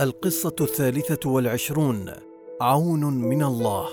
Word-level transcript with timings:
القصة 0.00 0.54
الثالثة 0.60 1.30
والعشرون 1.30 2.12
عون 2.60 3.04
من 3.04 3.42
الله. 3.42 3.88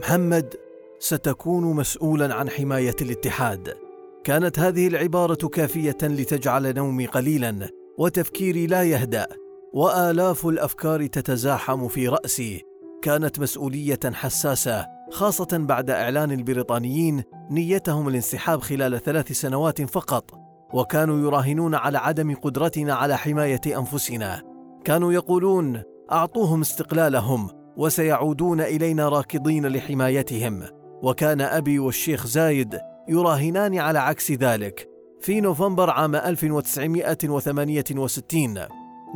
محمد 0.00 0.54
ستكون 0.98 1.76
مسؤولا 1.76 2.34
عن 2.34 2.50
حماية 2.50 2.96
الاتحاد. 3.02 3.76
كانت 4.24 4.58
هذه 4.58 4.86
العبارة 4.88 5.48
كافية 5.48 5.96
لتجعل 6.02 6.74
نومي 6.74 7.06
قليلا 7.06 7.68
وتفكيري 7.98 8.66
لا 8.66 8.82
يهدأ 8.82 9.26
وآلاف 9.72 10.46
الأفكار 10.46 11.06
تتزاحم 11.06 11.88
في 11.88 12.08
رأسي. 12.08 12.62
كانت 13.02 13.40
مسؤولية 13.40 14.00
حساسة 14.04 14.86
خاصة 15.10 15.48
بعد 15.52 15.90
إعلان 15.90 16.32
البريطانيين 16.32 17.22
نيتهم 17.50 18.08
الانسحاب 18.08 18.60
خلال 18.60 19.02
ثلاث 19.02 19.32
سنوات 19.32 19.82
فقط. 19.82 20.49
وكانوا 20.72 21.18
يراهنون 21.18 21.74
على 21.74 21.98
عدم 21.98 22.34
قدرتنا 22.34 22.94
على 22.94 23.16
حماية 23.16 23.60
أنفسنا. 23.66 24.42
كانوا 24.84 25.12
يقولون 25.12 25.82
أعطوهم 26.12 26.60
استقلالهم 26.60 27.48
وسيعودون 27.76 28.60
إلينا 28.60 29.08
راكضين 29.08 29.66
لحمايتهم. 29.66 30.62
وكان 31.02 31.40
أبي 31.40 31.78
والشيخ 31.78 32.26
زايد 32.26 32.78
يراهنان 33.08 33.78
على 33.78 33.98
عكس 33.98 34.32
ذلك. 34.32 34.88
في 35.20 35.40
نوفمبر 35.40 35.90
عام 35.90 36.14
1968 36.14 38.58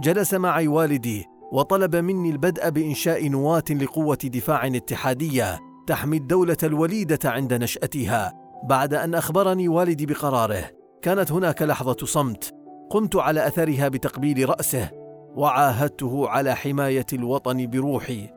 جلس 0.00 0.34
معي 0.34 0.68
والدي 0.68 1.24
وطلب 1.52 1.96
مني 1.96 2.30
البدء 2.30 2.68
بإنشاء 2.68 3.28
نواة 3.28 3.64
لقوة 3.70 4.18
دفاع 4.24 4.66
اتحادية 4.66 5.60
تحمي 5.86 6.16
الدولة 6.16 6.56
الوليدة 6.62 7.18
عند 7.24 7.54
نشأتها 7.54 8.32
بعد 8.64 8.94
أن 8.94 9.14
أخبرني 9.14 9.68
والدي 9.68 10.06
بقراره. 10.06 10.83
كانت 11.04 11.32
هناك 11.32 11.62
لحظة 11.62 11.96
صمت. 12.06 12.54
قمت 12.90 13.16
على 13.16 13.46
أثرها 13.46 13.88
بتقبيل 13.88 14.48
رأسه 14.48 14.90
وعاهدته 15.36 16.28
على 16.28 16.54
حماية 16.56 17.06
الوطن 17.12 17.66
بروحي. 17.66 18.28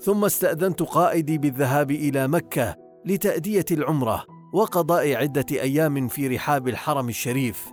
ثم 0.00 0.24
استأذنت 0.24 0.82
قائدي 0.82 1.38
بالذهاب 1.38 1.90
إلى 1.90 2.28
مكة 2.28 2.76
لتأدية 3.04 3.64
العمرة 3.70 4.24
وقضاء 4.52 5.14
عدة 5.14 5.46
أيام 5.52 6.08
في 6.08 6.28
رحاب 6.28 6.68
الحرم 6.68 7.08
الشريف. 7.08 7.68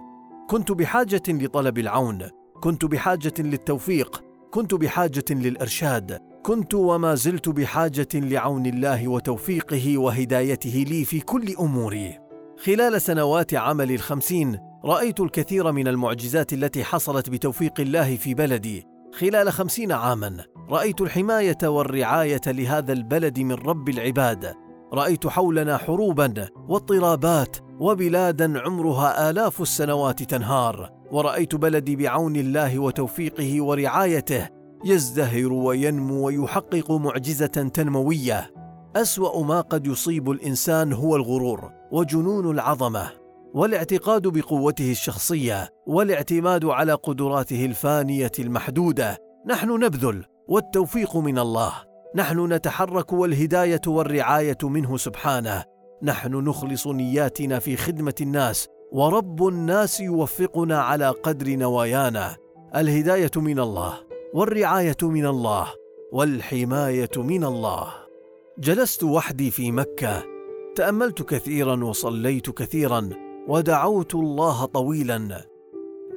كنت 0.49 0.71
بحاجة 0.71 1.23
لطلب 1.27 1.77
العون 1.77 2.29
كنت 2.61 2.85
بحاجة 2.85 3.33
للتوفيق 3.39 4.23
كنت 4.51 4.73
بحاجة 4.73 5.25
للإرشاد 5.29 6.19
كنت 6.43 6.73
وما 6.73 7.15
زلت 7.15 7.49
بحاجة 7.49 8.07
لعون 8.13 8.65
الله 8.65 9.07
وتوفيقه 9.07 9.97
وهدايته 9.97 10.85
لي 10.89 11.05
في 11.05 11.19
كل 11.19 11.55
أموري. 11.59 12.22
خلال 12.57 13.01
سنوات 13.01 13.53
عمل 13.53 13.91
الخمسين 13.91 14.59
رأيت 14.85 15.19
الكثير 15.19 15.71
من 15.71 15.87
المعجزات 15.87 16.53
التي 16.53 16.83
حصلت 16.83 17.29
بتوفيق 17.29 17.79
الله 17.79 18.15
في 18.15 18.33
بلدي. 18.33 18.83
خلال 19.13 19.51
خمسين 19.51 19.91
عاما 19.91 20.37
رأيت 20.69 21.01
الحماية 21.01 21.57
والرعاية 21.63 22.41
لهذا 22.47 22.93
البلد 22.93 23.39
من 23.39 23.53
رب 23.53 23.89
العباد. 23.89 24.53
رأيت 24.93 25.27
حولنا 25.27 25.77
حروبا 25.77 26.33
واضطرابات 26.67 27.57
وبلادا 27.79 28.59
عمرها 28.59 29.29
آلاف 29.29 29.61
السنوات 29.61 30.23
تنهار. 30.23 30.89
ورأيت 31.11 31.55
بلدي 31.55 31.95
بعون 31.95 32.35
الله 32.35 32.79
وتوفيقه 32.79 33.63
ورعايته 33.63 34.49
يزدهر 34.85 35.53
وينمو 35.53 36.25
ويحقق 36.25 36.91
معجزة 36.91 37.45
تنموية. 37.45 38.62
أسوأ 38.95 39.43
ما 39.43 39.61
قد 39.61 39.87
يصيب 39.87 40.31
الإنسان 40.31 40.93
هو 40.93 41.15
الغرور 41.15 41.71
وجنون 41.91 42.51
العظمة 42.51 43.09
والاعتقاد 43.53 44.27
بقوته 44.27 44.91
الشخصية 44.91 45.69
والاعتماد 45.87 46.65
على 46.65 46.93
قدراته 46.93 47.65
الفانية 47.65 48.31
المحدودة. 48.39 49.17
نحن 49.47 49.83
نبذل 49.83 50.25
والتوفيق 50.47 51.17
من 51.17 51.39
الله. 51.39 51.73
نحن 52.15 52.53
نتحرك 52.53 53.13
والهداية 53.13 53.81
والرعاية 53.87 54.57
منه 54.63 54.97
سبحانه. 54.97 55.63
نحن 56.03 56.35
نخلص 56.35 56.87
نياتنا 56.87 57.59
في 57.59 57.77
خدمة 57.77 58.15
الناس 58.21 58.67
ورب 58.91 59.47
الناس 59.47 59.99
يوفقنا 59.99 60.81
على 60.81 61.09
قدر 61.09 61.55
نوايانا. 61.55 62.35
الهداية 62.75 63.31
من 63.35 63.59
الله 63.59 63.93
والرعاية 64.33 64.97
من 65.01 65.25
الله 65.25 65.67
والحماية 66.11 67.11
من 67.17 67.43
الله. 67.43 68.02
جلست 68.59 69.03
وحدي 69.03 69.51
في 69.51 69.71
مكة 69.71 70.23
تأملت 70.75 71.21
كثيرا 71.21 71.83
وصليت 71.83 72.49
كثيرا 72.49 73.09
ودعوت 73.47 74.15
الله 74.15 74.65
طويلا. 74.65 75.45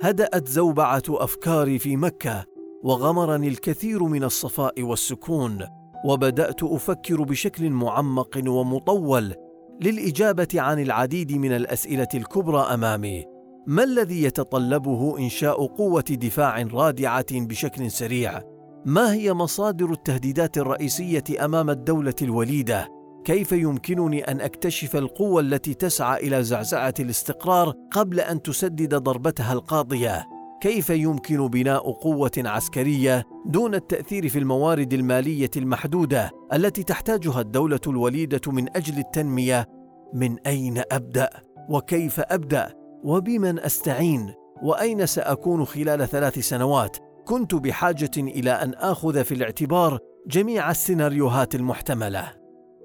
هدأت 0.02 0.48
زوبعة 0.48 1.02
أفكاري 1.08 1.78
في 1.78 1.96
مكة 1.96 2.44
وغمرني 2.82 3.48
الكثير 3.48 4.02
من 4.02 4.24
الصفاء 4.24 4.82
والسكون 4.82 5.66
وبدأت 6.04 6.62
أفكر 6.62 7.22
بشكل 7.22 7.70
معمق 7.70 8.42
ومطول 8.46 9.34
للإجابة 9.82 10.48
عن 10.54 10.78
العديد 10.82 11.32
من 11.32 11.52
الأسئلة 11.52 12.08
الكبرى 12.14 12.60
أمامي. 12.60 13.24
ما 13.66 13.84
الذي 13.84 14.22
يتطلبه 14.22 15.18
إنشاء 15.18 15.66
قوة 15.66 16.04
دفاع 16.10 16.62
رادعة 16.62 17.26
بشكل 17.32 17.90
سريع؟ 17.90 18.55
ما 18.86 19.12
هي 19.12 19.32
مصادر 19.32 19.92
التهديدات 19.92 20.58
الرئيسية 20.58 21.24
أمام 21.44 21.70
الدولة 21.70 22.14
الوليدة؟ 22.22 22.88
كيف 23.24 23.52
يمكنني 23.52 24.20
أن 24.30 24.40
أكتشف 24.40 24.96
القوة 24.96 25.40
التي 25.40 25.74
تسعى 25.74 26.26
إلى 26.26 26.42
زعزعة 26.42 26.94
الاستقرار 27.00 27.74
قبل 27.90 28.20
أن 28.20 28.42
تسدد 28.42 28.94
ضربتها 28.94 29.52
القاضية؟ 29.52 30.24
كيف 30.60 30.90
يمكن 30.90 31.48
بناء 31.48 31.90
قوة 31.90 32.30
عسكرية 32.36 33.24
دون 33.46 33.74
التأثير 33.74 34.28
في 34.28 34.38
الموارد 34.38 34.92
المالية 34.92 35.50
المحدودة 35.56 36.30
التي 36.52 36.82
تحتاجها 36.82 37.40
الدولة 37.40 37.80
الوليدة 37.86 38.52
من 38.52 38.76
أجل 38.76 38.98
التنمية؟ 38.98 39.66
من 40.14 40.38
أين 40.46 40.82
أبدأ؟ 40.92 41.30
وكيف 41.68 42.20
أبدأ؟ 42.20 42.74
وبمن 43.04 43.58
أستعين؟ 43.58 44.32
وأين 44.62 45.06
سأكون 45.06 45.64
خلال 45.64 46.08
ثلاث 46.08 46.38
سنوات؟ 46.38 47.05
كنت 47.26 47.54
بحاجة 47.54 48.10
إلى 48.16 48.50
أن 48.50 48.74
آخذ 48.74 49.24
في 49.24 49.34
الاعتبار 49.34 49.98
جميع 50.26 50.70
السيناريوهات 50.70 51.54
المحتملة. 51.54 52.32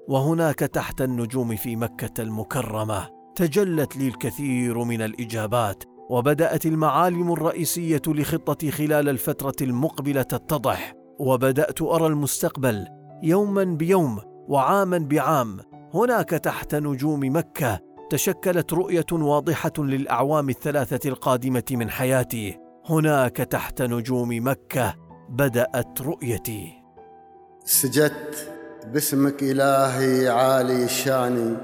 وهناك 0.08 0.58
تحت 0.58 1.02
النجوم 1.02 1.56
في 1.56 1.76
مكة 1.76 2.22
المكرمة 2.22 3.08
تجلت 3.34 3.96
لي 3.96 4.08
الكثير 4.08 4.84
من 4.84 5.02
الإجابات 5.02 5.84
وبدأت 6.10 6.66
المعالم 6.66 7.32
الرئيسية 7.32 8.02
لخطتي 8.06 8.70
خلال 8.70 9.08
الفترة 9.08 9.56
المقبلة 9.60 10.22
تتضح. 10.22 10.92
وبدأت 11.18 11.82
أرى 11.82 12.06
المستقبل 12.06 12.86
يوما 13.22 13.64
بيوم 13.64 14.18
وعاما 14.48 14.98
بعام. 14.98 15.60
هناك 15.94 16.30
تحت 16.30 16.74
نجوم 16.74 17.36
مكة 17.36 17.80
تشكلت 18.10 18.72
رؤية 18.72 19.06
واضحة 19.12 19.72
للأعوام 19.78 20.48
الثلاثة 20.48 21.08
القادمة 21.08 21.64
من 21.70 21.90
حياتي. 21.90 22.61
هناك 22.90 23.36
تحت 23.36 23.82
نجوم 23.82 24.28
مكة 24.48 24.94
بدأت 25.28 26.00
رؤيتي. 26.00 26.72
سجدت 27.64 28.52
باسمك 28.92 29.42
إلهي 29.42 30.28
عالي 30.28 30.84
الشأن. 30.84 31.56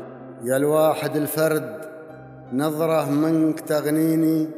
يا 0.45 0.56
الواحد 0.56 1.17
الفرد 1.17 1.81
نظرة 2.53 3.11
منك 3.11 3.61
تغنيني. 3.61 4.49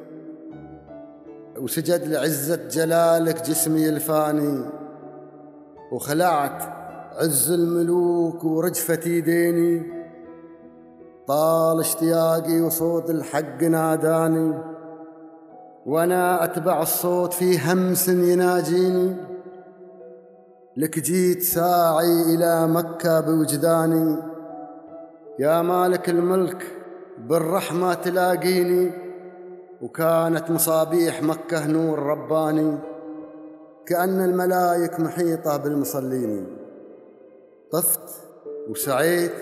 وسجد 1.59 2.07
لعزة 2.07 2.69
جلالك 2.69 3.43
جسمي 3.43 3.89
الفاني. 3.89 4.65
وخلعت 5.93 6.63
عز 7.17 7.51
الملوك 7.51 8.45
ورجفة 8.45 9.09
يديني 9.09 9.93
طال 11.27 11.81
اشتياقي 11.81 12.61
وصوت 12.61 13.11
الحق 13.11 13.63
ناداني. 13.63 14.80
وأنا 15.91 16.45
اتبع 16.45 16.83
الصوت 16.83 17.33
في 17.33 17.59
همس 17.59 18.09
يناجيني. 18.09 19.17
لك 20.77 20.99
جيت 20.99 21.43
ساعي 21.43 22.35
إلى 22.35 22.67
مكة 22.69 23.21
بوجداني. 23.21 24.17
يا 25.39 25.63
مالك 25.63 26.09
الملك 26.09 26.63
بالرحمة 27.19 27.95
تلاقيني. 27.95 28.93
وكانت 29.83 30.51
مصابيح 30.51 31.23
مكة 31.23 31.67
نور 31.67 31.99
رباني. 31.99 32.79
كأن 33.87 34.25
الملايك 34.25 35.01
محيطة 35.01 35.57
بالمصلين 35.57 36.47
طفت 37.73 38.11
وسعيت 38.69 39.35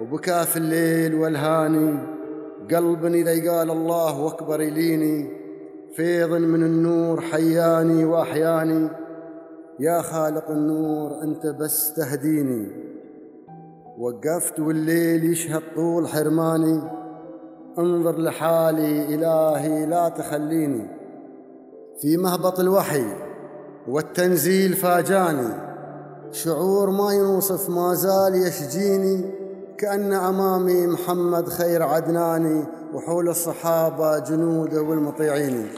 وبكى 0.00 0.44
في 0.44 0.56
الليل 0.56 1.14
والهاني. 1.14 1.98
قلب 2.74 3.04
إذا 3.04 3.52
قال 3.52 3.70
الله 3.70 4.28
أكبر 4.28 4.60
يليني. 4.60 5.41
فيض 5.96 6.30
من 6.30 6.62
النور 6.62 7.20
حياني 7.20 8.04
واحياني. 8.04 8.88
يا 9.80 10.02
خالق 10.02 10.50
النور 10.50 11.22
أنت 11.22 11.46
بس 11.46 11.94
تهديني. 11.94 12.68
وقفت 13.98 14.60
والليل 14.60 15.24
يشهد 15.24 15.62
طول 15.74 16.08
حرماني. 16.08 16.80
انظر 17.78 18.18
لحالي 18.18 19.14
إلهي 19.14 19.86
لا 19.86 20.08
تخليني. 20.08 20.86
في 22.00 22.16
مهبط 22.16 22.60
الوحي 22.60 23.06
والتنزيل 23.88 24.72
فاجاني. 24.72 25.54
شعور 26.30 26.90
ما 26.90 27.12
ينوصف 27.12 27.70
ما 27.70 27.94
زال 27.94 28.34
يشجيني. 28.34 29.41
كأن 29.78 30.12
أمامي 30.12 30.86
محمد 30.86 31.48
خير 31.48 31.82
عدناني 31.82 32.64
وحول 32.94 33.28
الصحابة 33.28 34.18
جنوده 34.18 34.82
والمطيعين. 34.82 35.68